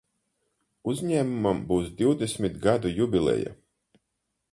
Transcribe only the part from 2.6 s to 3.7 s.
gadu jubileja.